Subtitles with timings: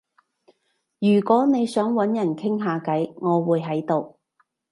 [0.97, 4.17] 如果你想搵人傾下偈，我會喺度